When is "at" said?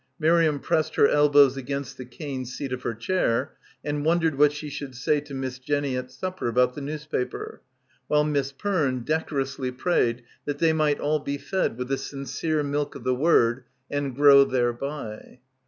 5.95-6.09